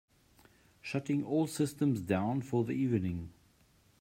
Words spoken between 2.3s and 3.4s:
for the evening.